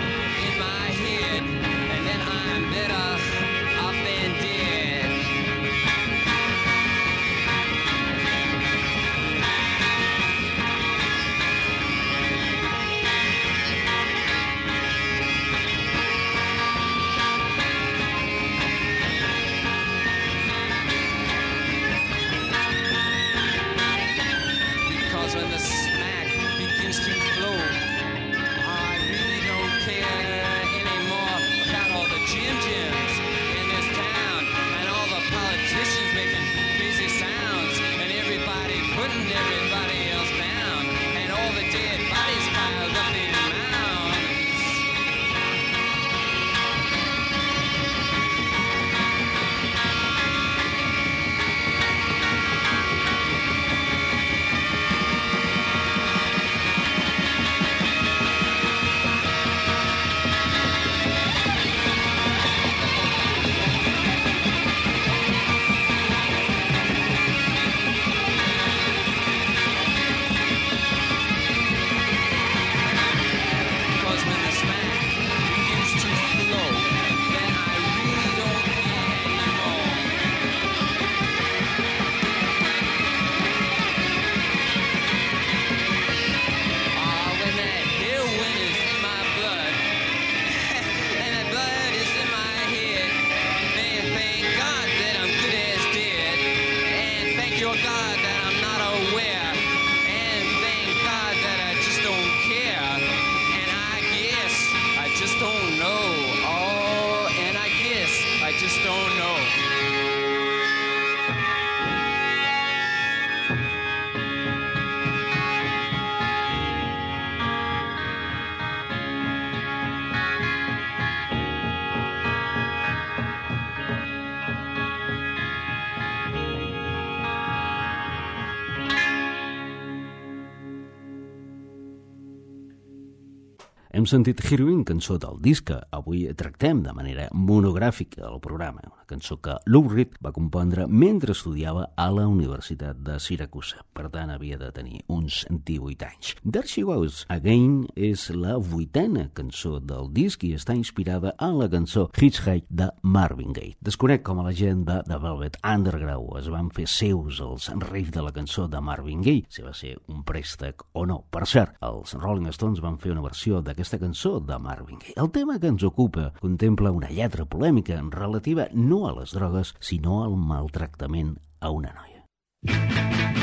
sentit 134.09 134.40
Heroin, 134.40 134.84
cançó 134.88 135.18
del 135.20 135.36
disc 135.44 135.66
que 135.68 135.76
avui 135.92 136.22
tractem 136.38 136.80
de 136.80 136.92
manera 136.96 137.26
monogràfica 137.36 138.24
al 138.24 138.38
programa, 138.40 138.80
una 138.88 139.04
cançó 139.09 139.36
que 139.44 139.59
Lou 139.68 139.84
Reed 139.90 140.16
va 140.24 140.32
compondre 140.32 140.86
mentre 140.88 141.34
estudiava 141.34 141.90
a 141.96 142.06
la 142.12 142.24
Universitat 142.28 142.96
de 143.04 143.18
Siracusa. 143.20 143.82
Per 143.92 144.06
tant, 144.12 144.32
havia 144.32 144.56
de 144.61 144.70
tenir 144.72 145.02
uns 145.12 145.42
18 145.50 146.06
anys. 146.09 146.34
There 146.42 146.68
She 146.68 146.86
Goes 146.88 147.24
Again 147.28 147.84
és 147.96 148.28
la 148.32 148.56
vuitena 148.56 149.26
cançó 149.36 149.76
del 149.80 150.09
disc 150.16 150.44
i 150.48 150.54
està 150.56 150.76
inspirada 150.76 151.34
en 151.44 151.59
la 151.61 151.68
cançó 151.68 152.06
Hitchhike 152.16 152.66
de 152.70 152.88
Marvin 153.02 153.52
Gaye. 153.52 153.76
Desconec 153.84 154.24
com 154.24 154.40
a 154.40 154.46
la 154.48 154.54
gent 154.56 154.86
de 154.88 155.02
The 155.09 155.20
Velvet 155.20 155.61
Underground 155.62 156.38
es 156.40 156.48
van 156.52 156.72
fer 156.74 156.88
seus 156.88 157.42
els 157.44 157.68
riffs 157.90 158.14
de 158.16 158.24
la 158.24 158.32
cançó 158.32 158.66
de 158.68 158.80
Marvin 158.80 159.20
Gaye, 159.24 159.44
si 159.52 159.64
va 159.64 159.74
ser 159.76 159.96
un 160.09 160.24
préstec 160.24 160.86
o 160.92 161.04
no. 161.06 161.20
Per 161.30 161.44
cert, 161.46 161.76
els 161.84 162.16
Rolling 162.16 162.48
Stones 162.56 162.80
van 162.84 162.96
fer 163.02 163.12
una 163.12 163.24
versió 163.24 163.61
d'aquesta 163.64 163.97
cançó 163.99 164.38
de 164.40 164.59
Marvin 164.59 164.99
Gaye. 164.99 165.16
El 165.16 165.30
tema 165.30 165.59
que 165.59 165.70
ens 165.70 165.84
ocupa 165.86 166.32
contempla 166.40 166.92
una 166.92 167.11
lletra 167.11 167.44
polèmica 167.44 168.01
relativa 168.11 168.68
no 168.72 169.07
a 169.09 169.14
les 169.20 169.34
drogues, 169.36 169.74
sinó 169.80 170.22
al 170.24 170.36
maltractament 170.36 171.36
a 171.61 171.70
una 171.70 171.92
noia. 171.94 173.38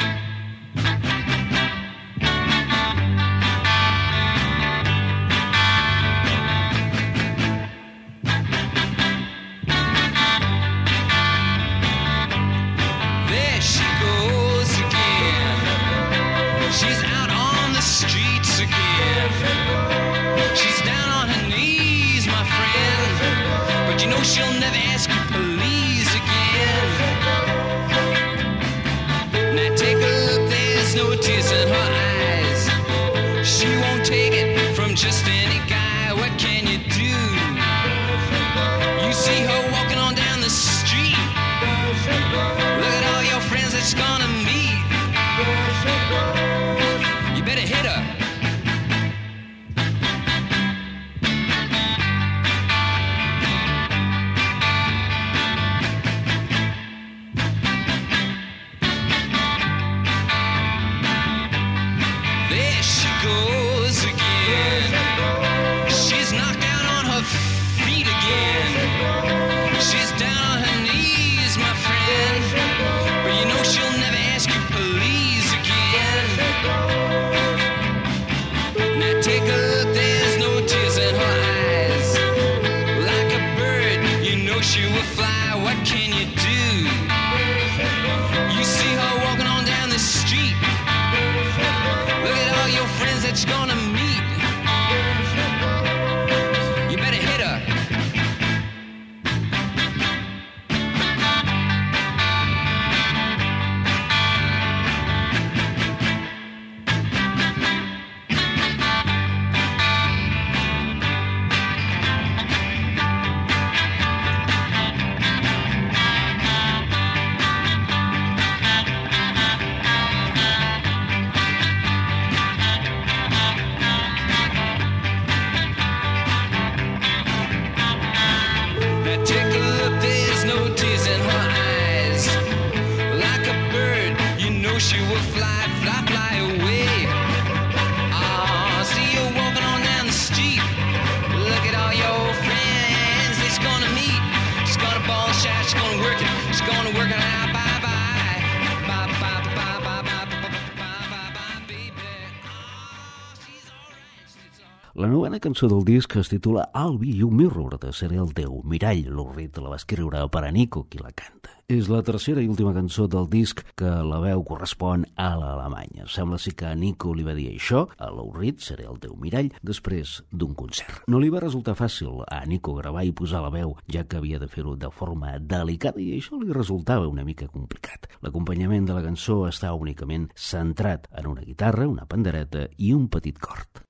Cançó 155.56 155.70
del 155.72 155.86
disc 155.88 156.14
es 156.20 156.28
titula 156.28 156.66
I'll 156.76 156.98
Be 157.00 157.14
Your 157.16 157.32
Mirror, 157.32 157.78
de 157.80 157.94
Seré 157.96 158.18
el 158.20 158.34
teu 158.36 158.58
mirall. 158.68 159.06
Reed 159.38 159.56
la 159.64 159.70
va 159.72 159.78
escriure 159.80 160.26
per 160.28 160.42
a 160.44 160.50
Nico, 160.52 160.82
qui 160.92 161.00
la 161.00 161.14
canta. 161.16 161.54
És 161.72 161.88
la 161.88 162.02
tercera 162.04 162.42
i 162.44 162.50
última 162.52 162.74
cançó 162.76 163.06
del 163.08 163.30
disc 163.32 163.62
que 163.80 163.88
la 163.88 164.20
veu 164.20 164.44
correspon 164.44 165.06
a 165.16 165.30
l'Alemanya. 165.40 166.10
Sembla 166.12 166.42
ser 166.44 166.58
que 166.60 166.68
a 166.68 166.76
Nico 166.76 167.14
li 167.16 167.24
va 167.24 167.38
dir 167.38 167.48
això, 167.54 167.86
a 167.96 168.10
Reed, 168.36 168.60
seré 168.60 168.84
el 168.84 169.00
teu 169.00 169.16
mirall, 169.16 169.54
després 169.64 170.18
d'un 170.30 170.52
concert. 170.60 171.06
No 171.08 171.24
li 171.24 171.32
va 171.32 171.40
resultar 171.40 171.78
fàcil 171.80 172.20
a 172.28 172.44
Nico 172.44 172.76
gravar 172.76 173.06
i 173.06 173.16
posar 173.16 173.46
la 173.46 173.54
veu, 173.54 173.78
ja 173.88 174.04
que 174.04 174.20
havia 174.20 174.40
de 174.44 174.52
fer-ho 174.52 174.76
de 174.76 174.92
forma 174.92 175.40
delicada 175.40 176.04
i 176.04 176.18
això 176.18 176.36
li 176.36 176.52
resultava 176.52 177.08
una 177.08 177.24
mica 177.24 177.48
complicat. 177.48 178.12
L'acompanyament 178.20 178.92
de 178.92 179.00
la 179.00 179.08
cançó 179.08 179.46
està 179.48 179.72
únicament 179.72 180.28
centrat 180.36 181.08
en 181.16 181.32
una 181.32 181.48
guitarra, 181.48 181.88
una 181.88 182.04
pandereta 182.04 182.68
i 182.76 182.92
un 182.92 183.08
petit 183.08 183.40
cort. 183.40 183.86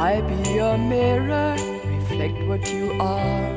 I 0.00 0.22
be 0.22 0.54
your 0.54 0.78
mirror, 0.78 1.56
reflect 1.84 2.42
what 2.48 2.72
you 2.72 2.92
are, 2.98 3.50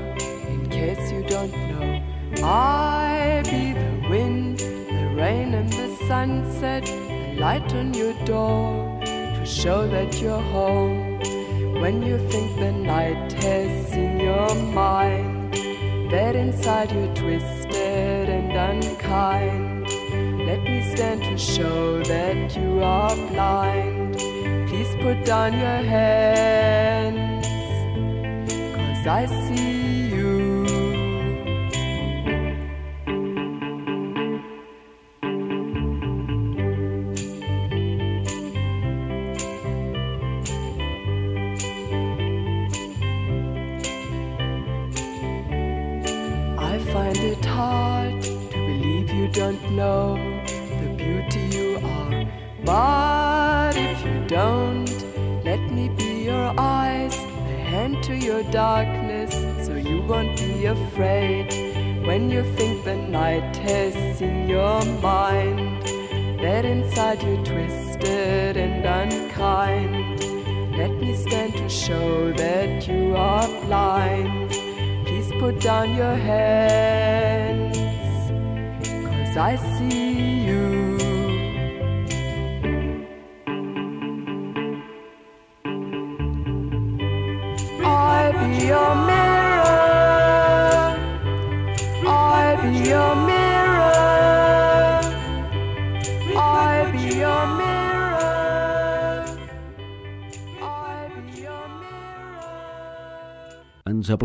in 0.52 0.70
case 0.70 1.10
you 1.10 1.24
don't 1.24 1.54
know. 1.70 2.04
I 2.44 3.44
be 3.46 3.72
the 3.72 4.10
wind, 4.10 4.60
the 4.60 5.16
rain, 5.16 5.54
and 5.54 5.72
the 5.72 5.96
sunset, 6.06 6.84
the 6.84 7.38
light 7.40 7.74
on 7.74 7.94
your 7.94 8.14
door, 8.26 9.00
to 9.06 9.46
show 9.46 9.88
that 9.88 10.20
you're 10.20 10.46
home. 10.58 11.22
When 11.80 12.04
you 12.04 12.18
think 12.28 12.60
the 12.60 12.74
night 12.74 13.32
has 13.42 13.88
seen 13.88 14.20
your 14.20 14.54
mind, 14.54 15.54
that 16.12 16.36
inside 16.36 16.92
you're 16.92 17.16
twisted 17.16 18.28
and 18.28 18.52
unkind. 18.52 19.88
Let 20.46 20.62
me 20.62 20.94
stand 20.94 21.24
to 21.24 21.38
show 21.38 22.04
that 22.04 22.54
you 22.58 22.82
are 22.84 23.16
blind. 23.32 23.93
Put 25.04 25.26
down 25.26 25.52
your 25.52 25.84
hands, 25.84 27.46
cause 28.74 29.06
I 29.06 29.26
see 29.26 29.83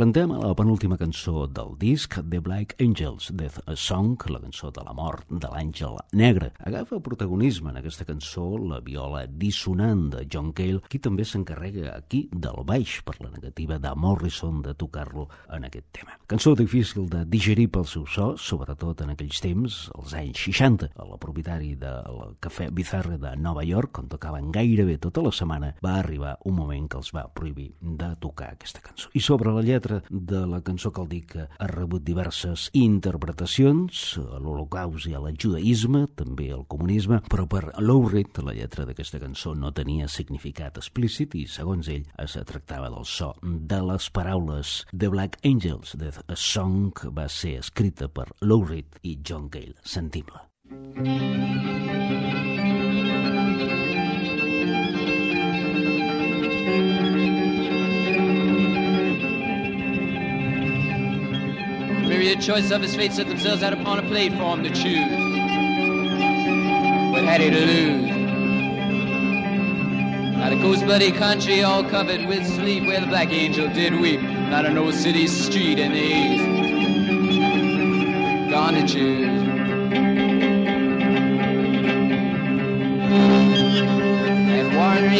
வந்து 0.08 0.22
la 0.38 0.54
penúltima 0.54 0.96
cançó 0.96 1.46
del 1.46 1.74
disc, 1.78 2.14
The 2.30 2.38
Black 2.38 2.76
Angels, 2.80 3.30
Death 3.34 3.58
Song, 3.74 4.16
la 4.30 4.40
cançó 4.40 4.70
de 4.70 4.82
la 4.84 4.92
mort 4.94 5.26
de 5.28 5.48
l'àngel 5.50 5.96
negre. 6.12 6.52
Agafa 6.62 7.00
protagonisme 7.02 7.70
en 7.72 7.78
aquesta 7.80 8.04
cançó 8.06 8.44
la 8.58 8.78
viola 8.84 9.24
dissonant 9.26 10.08
de 10.12 10.24
John 10.30 10.52
Cale, 10.52 10.82
qui 10.88 11.00
també 11.02 11.24
s'encarrega 11.26 11.96
aquí 11.96 12.28
del 12.32 12.62
baix 12.66 13.00
per 13.06 13.16
la 13.20 13.30
negativa 13.32 13.78
de 13.82 13.92
Morrison 13.96 14.62
de 14.62 14.74
tocar-lo 14.78 15.28
en 15.54 15.66
aquest 15.66 15.88
tema. 15.92 16.14
Cançó 16.30 16.54
difícil 16.54 17.08
de 17.10 17.24
digerir 17.26 17.68
pel 17.74 17.86
seu 17.86 18.06
so, 18.06 18.34
sobretot 18.36 19.02
en 19.02 19.14
aquells 19.14 19.42
temps, 19.42 19.80
als 19.98 20.14
anys 20.18 20.44
60. 20.46 20.92
El 21.02 21.16
propietari 21.18 21.74
del 21.80 22.36
Cafè 22.40 22.70
Bizarre 22.70 23.18
de 23.18 23.34
Nova 23.36 23.64
York, 23.66 24.02
on 24.04 24.12
tocaven 24.12 24.52
gairebé 24.54 24.98
tota 25.02 25.24
la 25.24 25.34
setmana, 25.34 25.74
va 25.82 25.98
arribar 25.98 26.36
un 26.44 26.58
moment 26.60 26.88
que 26.88 27.00
els 27.02 27.10
va 27.14 27.26
prohibir 27.26 27.72
de 27.80 28.14
tocar 28.22 28.52
aquesta 28.52 28.84
cançó. 28.84 29.10
I 29.14 29.24
sobre 29.24 29.50
la 29.54 29.66
lletra 29.66 30.02
de 30.28 30.44
la 30.46 30.60
cançó 30.64 30.92
cal 30.94 31.08
dir 31.08 31.22
que 31.30 31.46
ha 31.48 31.68
rebut 31.70 32.04
diverses 32.04 32.68
interpretacions, 32.76 34.18
a 34.20 34.40
l'Holocaust 34.42 35.08
i 35.08 35.14
al 35.16 35.28
judaïsme, 35.34 36.04
també 36.18 36.50
al 36.52 36.66
comunisme, 36.70 37.20
però 37.28 37.46
per 37.50 37.64
Lou 37.80 38.06
Reed 38.08 38.42
la 38.44 38.54
lletra 38.56 38.86
d'aquesta 38.88 39.20
cançó 39.22 39.54
no 39.56 39.72
tenia 39.74 40.08
significat 40.12 40.78
explícit 40.80 41.34
i, 41.38 41.46
segons 41.48 41.88
ell, 41.92 42.06
es 42.20 42.36
tractava 42.48 42.92
del 42.92 43.06
so 43.08 43.32
de 43.42 43.80
les 43.90 44.10
paraules 44.14 44.82
The 44.92 45.10
Black 45.12 45.40
Angels, 45.44 45.96
de 45.98 46.12
A 46.26 46.36
Song, 46.36 46.92
va 47.14 47.28
ser 47.28 47.58
escrita 47.62 48.08
per 48.08 48.30
Lou 48.42 48.64
Reed 48.68 49.00
i 49.02 49.18
John 49.24 49.48
Cale. 49.52 49.76
Sentim-la. 49.84 50.46
Myriad 62.18 62.40
choice 62.40 62.72
of 62.72 62.82
his 62.82 62.96
fate 62.96 63.12
set 63.12 63.28
themselves 63.28 63.62
out 63.62 63.72
upon 63.72 64.00
a 64.00 64.02
plate 64.02 64.32
for 64.32 64.56
him 64.56 64.64
to 64.64 64.70
choose. 64.70 65.08
What 67.12 67.22
had 67.22 67.40
he 67.40 67.48
to 67.48 67.64
lose? 67.64 68.10
Not 70.36 70.52
a 70.52 70.56
ghost 70.56 70.84
bloody 70.84 71.12
country 71.12 71.62
all 71.62 71.84
covered 71.84 72.26
with 72.26 72.44
sleep 72.44 72.82
where 72.88 73.00
the 73.00 73.06
black 73.06 73.30
angel 73.30 73.68
did 73.68 74.00
weep. 74.00 74.20
Not 74.20 74.66
an 74.66 74.76
old 74.76 74.94
city 74.94 75.28
street 75.28 75.78
in 75.78 75.92
the 75.92 76.02
east. 76.02 76.44
Gone 78.50 78.74
to 78.74 78.84
choose. 78.84 79.28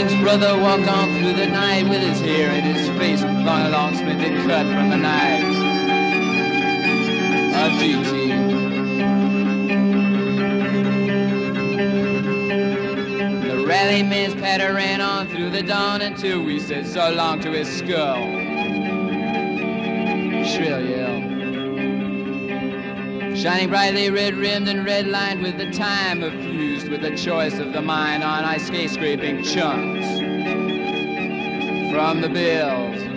And 0.01 0.23
brother 0.25 0.61
walked 0.61 0.89
on 0.89 1.09
through 1.21 1.35
the 1.35 1.47
night 1.47 1.89
with 1.89 2.03
his 2.03 2.21
hair 2.21 2.51
in 2.51 2.65
his 2.65 2.89
face, 2.99 3.23
long 3.23 3.67
along 3.67 3.95
splintered 3.95 4.47
cut 4.49 4.67
from 4.67 4.91
the 4.91 4.97
GT. 4.97 5.68
The 13.43 13.65
rally 13.67 14.03
man's 14.03 14.35
patter 14.35 14.75
ran 14.75 15.01
on 15.01 15.29
through 15.29 15.51
the 15.51 15.63
dawn 15.63 16.03
until 16.03 16.43
we 16.43 16.61
said 16.61 16.87
so 16.87 17.11
long 17.11 17.41
to 17.41 17.51
his 17.51 17.69
skull. 17.69 18.25
Shrill 20.45 20.85
yell. 20.85 21.19
Shining 23.35 23.69
brightly 23.69 24.11
red 24.11 24.35
rimmed 24.35 24.69
and 24.69 24.85
red 24.85 25.07
lined 25.07 25.43
with 25.43 25.59
the 25.59 25.71
time 25.71 26.23
of 26.23 26.33
fused 26.33 26.89
with 26.89 27.03
the 27.03 27.17
choice 27.17 27.59
of 27.59 27.73
the 27.73 27.81
mind 27.81 28.25
on 28.25 28.45
ice 28.45 28.67
skate 28.67 28.91
scraping 28.91 29.43
chunks 29.45 30.07
from 31.93 32.21
the 32.21 32.29
bills. 32.29 33.09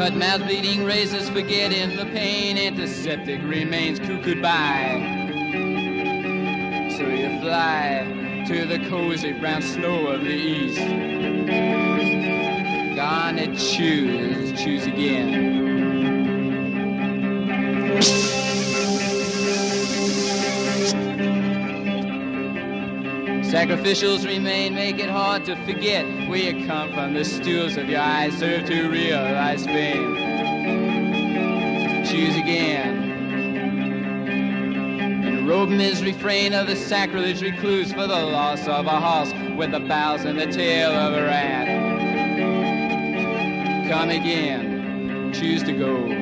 Cut 0.00 0.14
mouth 0.14 0.40
bleeding 0.46 0.86
razors 0.86 1.28
forgetting 1.28 1.94
the 1.94 2.06
pain 2.06 2.56
antiseptic 2.56 3.42
remains 3.42 4.00
cuckooed 4.00 4.40
by 4.40 4.96
so 6.96 7.06
you 7.06 7.38
fly 7.42 8.44
to 8.48 8.64
the 8.64 8.78
cozy 8.88 9.32
brown 9.32 9.60
snow 9.60 10.06
of 10.06 10.22
the 10.22 10.30
east. 10.30 10.78
Gonna 12.96 13.54
choose, 13.54 14.58
choose 14.58 14.86
again. 14.86 15.69
Sacrificials 23.60 24.24
remain, 24.26 24.74
make 24.74 24.98
it 24.98 25.10
hard 25.10 25.44
to 25.44 25.54
forget 25.66 26.06
where 26.30 26.38
you 26.38 26.66
come 26.66 26.94
from. 26.94 27.12
The 27.12 27.26
stools 27.26 27.76
of 27.76 27.90
your 27.90 28.00
eyes 28.00 28.32
serve 28.38 28.64
to 28.64 28.88
realize 28.88 29.66
fame. 29.66 30.14
Choose 32.06 32.36
again. 32.38 33.10
And 35.26 35.46
robe 35.46 35.68
his 35.68 36.02
refrain 36.02 36.54
of 36.54 36.68
the 36.68 36.76
sacrilege 36.76 37.42
recluse 37.42 37.92
for 37.92 38.06
the 38.06 38.24
loss 38.24 38.66
of 38.66 38.86
a 38.86 38.98
horse 38.98 39.34
with 39.54 39.72
the 39.72 39.80
bows 39.80 40.24
and 40.24 40.40
the 40.40 40.46
tail 40.46 40.92
of 40.92 41.12
a 41.12 41.22
rat. 41.22 41.66
Come 43.90 44.08
again. 44.08 45.34
Choose 45.34 45.62
to 45.64 45.74
go. 45.74 46.19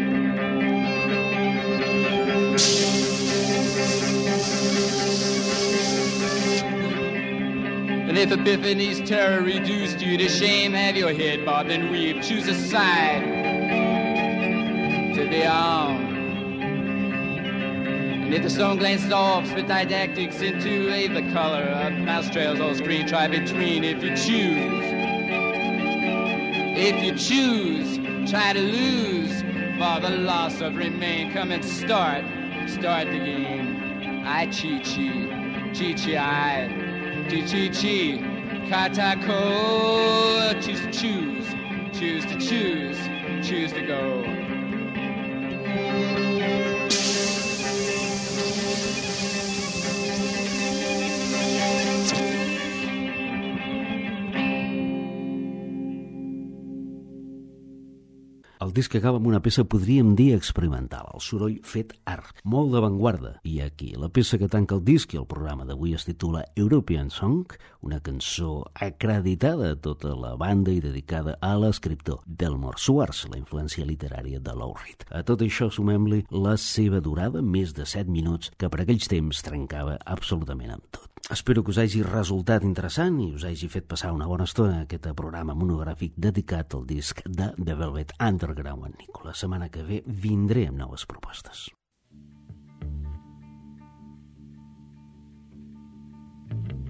If 8.18 8.32
Epiphany's 8.32 9.08
terror 9.08 9.42
reduced 9.42 10.00
you 10.00 10.18
to 10.18 10.28
shame, 10.28 10.72
have 10.72 10.96
your 10.96 11.12
head 11.12 11.44
bobbed 11.44 11.70
and 11.70 11.88
weave. 11.88 12.20
Choose 12.20 12.48
a 12.48 12.54
side 12.54 13.22
to 15.14 15.28
be 15.30 15.46
on. 15.46 15.96
And 18.24 18.34
if 18.34 18.42
the 18.42 18.50
stone 18.50 18.78
glances 18.78 19.12
off, 19.12 19.46
spit 19.46 19.68
didactics 19.68 20.40
into 20.40 20.92
a 20.92 21.06
the 21.06 21.32
color 21.32 21.62
of 21.62 21.92
mouse 21.92 22.28
trails 22.28 22.58
or 22.58 22.74
screen, 22.74 23.06
try 23.06 23.28
between 23.28 23.84
if 23.84 24.02
you 24.02 24.10
choose. 24.16 24.82
If 26.76 27.00
you 27.04 27.12
choose, 27.16 27.98
try 28.28 28.52
to 28.52 28.60
lose 28.60 29.42
for 29.78 30.00
the 30.00 30.16
loss 30.18 30.60
of 30.60 30.74
remain. 30.76 31.32
Come 31.32 31.52
and 31.52 31.64
start, 31.64 32.24
start 32.68 33.06
the 33.06 33.18
game. 33.20 34.24
I 34.26 34.46
chi 34.46 34.80
chi, 34.82 35.72
chi 35.72 35.92
chi 35.94 36.16
I. 36.16 36.87
Chi 37.28 37.42
chi 37.42 37.68
chi, 37.68 38.18
katako, 38.70 40.54
choose 40.62 40.80
to 40.80 40.90
choose, 40.90 41.46
choose 41.92 42.24
to 42.24 42.38
choose, 42.38 42.98
choose 43.46 43.72
to 43.72 43.82
go. 43.86 44.37
El 58.68 58.74
disc 58.76 58.92
acaba 58.98 59.16
amb 59.16 59.24
una 59.30 59.38
peça, 59.40 59.62
podríem 59.64 60.10
dir, 60.12 60.34
experimental, 60.36 61.06
el 61.16 61.22
soroll 61.24 61.54
fet 61.64 61.94
art, 62.04 62.42
molt 62.44 62.74
d'avantguarda. 62.74 63.30
I 63.48 63.62
aquí, 63.64 63.94
la 63.96 64.10
peça 64.12 64.36
que 64.36 64.50
tanca 64.52 64.76
el 64.76 64.82
disc 64.84 65.14
i 65.14 65.20
el 65.22 65.24
programa 65.30 65.64
d'avui 65.64 65.94
es 65.96 66.04
titula 66.04 66.42
European 66.52 67.08
Song, 67.08 67.54
una 67.80 68.02
cançó 68.04 68.66
acreditada 68.74 69.70
a 69.72 69.78
tota 69.80 70.12
la 70.12 70.34
banda 70.36 70.74
i 70.74 70.82
dedicada 70.84 71.38
a 71.40 71.54
l'escriptor 71.56 72.20
Delmore 72.26 72.76
Swartz, 72.76 73.24
la 73.32 73.40
influència 73.40 73.88
literària 73.88 74.36
de 74.36 74.52
Reed. 74.58 75.08
A 75.16 75.24
tot 75.24 75.40
això 75.46 75.70
sumem-li 75.72 76.26
la 76.28 76.58
seva 76.60 77.00
durada, 77.00 77.40
més 77.40 77.72
de 77.72 77.88
7 77.88 78.12
minuts, 78.12 78.52
que 78.58 78.68
per 78.68 78.82
aquells 78.84 79.08
temps 79.08 79.40
trencava 79.48 79.96
absolutament 80.04 80.76
amb 80.76 80.84
tot. 80.92 81.07
Espero 81.30 81.62
que 81.62 81.74
us 81.74 81.78
hagi 81.78 81.98
resultat 82.00 82.64
interessant 82.64 83.18
i 83.20 83.26
us 83.36 83.42
hagi 83.44 83.68
fet 83.68 83.84
passar 83.84 84.14
una 84.16 84.28
bona 84.30 84.46
estona 84.48 84.78
aquest 84.86 85.10
programa 85.18 85.52
monogràfic 85.52 86.14
dedicat 86.16 86.72
al 86.78 86.86
disc 86.88 87.20
de 87.28 87.50
The 87.58 87.76
Velvet 87.76 88.14
Underground 88.16 88.96
Nico. 88.96 89.26
La 89.28 89.36
setmana 89.36 89.68
que 89.68 89.84
ve 89.84 90.02
vindré 90.06 90.64
amb 90.70 90.80
noves 90.80 91.04
propostes. 91.04 91.68
You 96.48 96.87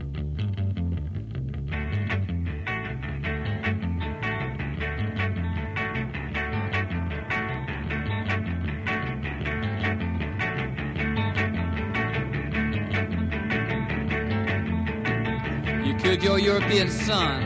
your 16.23 16.39
European 16.39 16.89
son. 16.91 17.43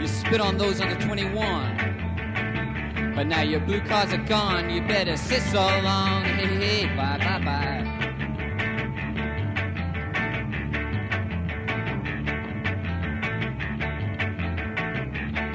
You 0.00 0.06
spit 0.06 0.40
on 0.40 0.56
those 0.58 0.80
under 0.80 0.94
21. 0.96 3.12
But 3.14 3.26
now 3.26 3.42
your 3.42 3.60
blue 3.60 3.80
cards 3.80 4.12
are 4.12 4.24
gone. 4.24 4.70
You 4.70 4.80
better 4.82 5.16
sit 5.16 5.42
so 5.42 5.58
long. 5.58 6.24
Hey, 6.24 6.46
hey, 6.46 6.86
bye, 6.96 7.18
bye, 7.18 7.40
bye. 7.44 7.86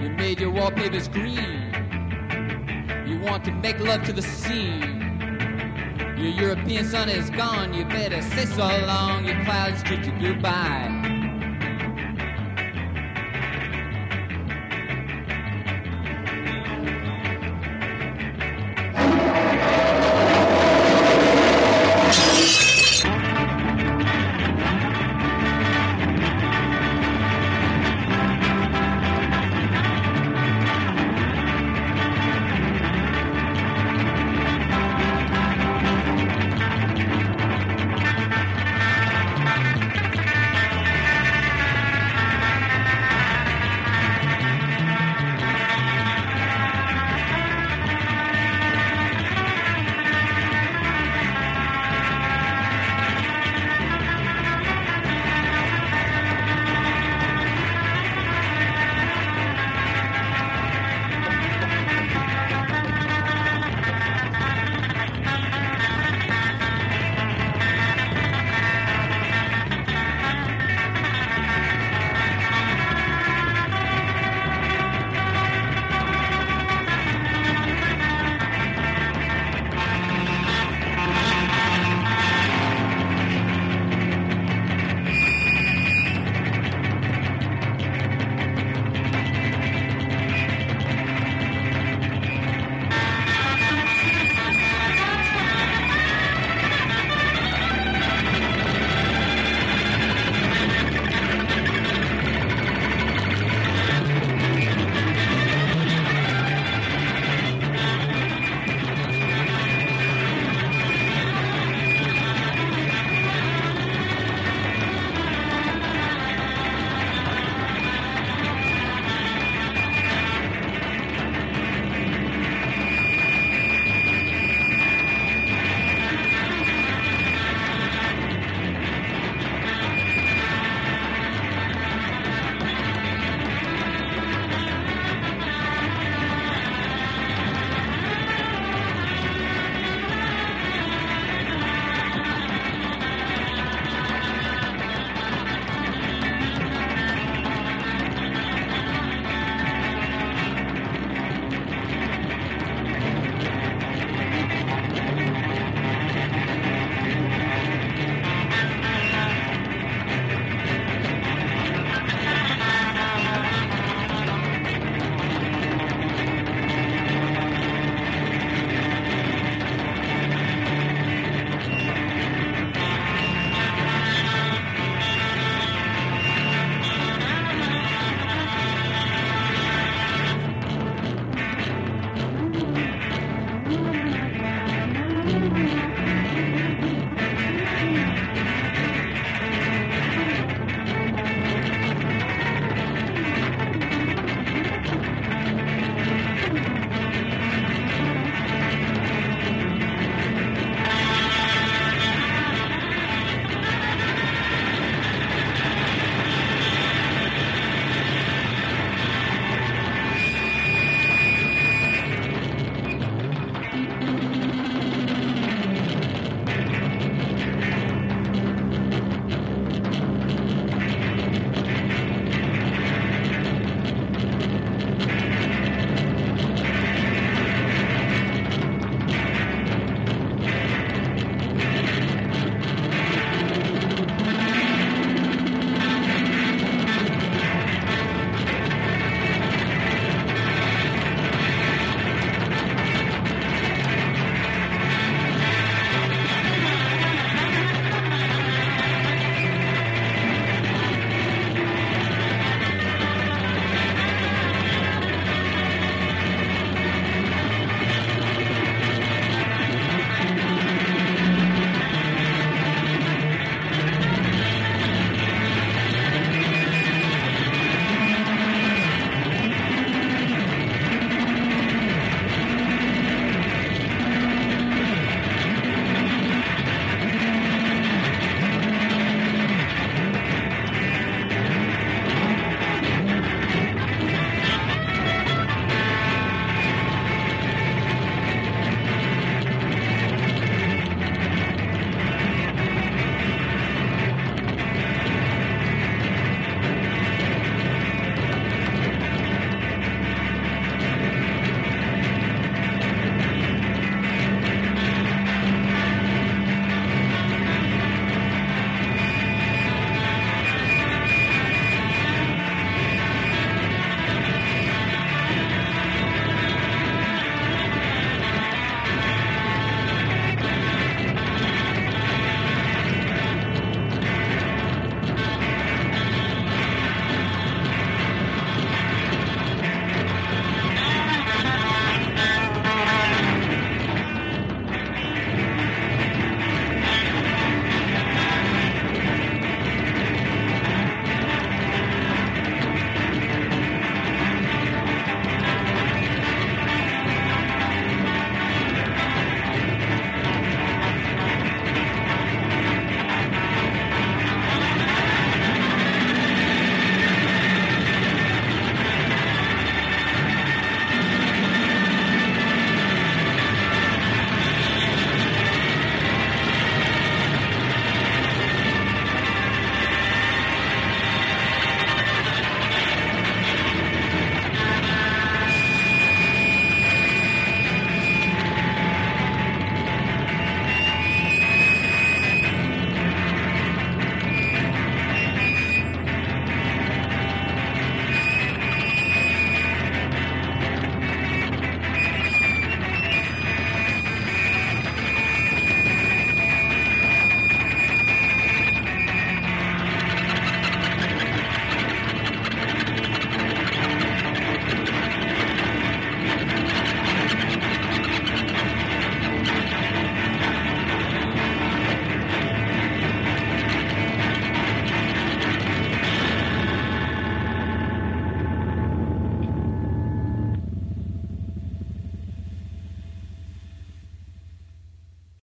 You 0.01 0.09
made 0.11 0.39
your 0.39 0.51
wallpapers 0.51 1.07
green. 1.07 1.71
You 3.07 3.19
want 3.19 3.43
to 3.45 3.51
make 3.51 3.79
love 3.79 4.03
to 4.03 4.13
the 4.13 4.21
scene. 4.21 5.01
Your 6.17 6.31
European 6.31 6.85
sun 6.85 7.09
is 7.09 7.29
gone. 7.31 7.73
You 7.73 7.85
better 7.85 8.21
say 8.21 8.45
so 8.45 8.67
long. 8.85 9.25
Your 9.25 9.43
clouds 9.43 9.81
you 9.89 9.97
goodbye. 10.19 11.04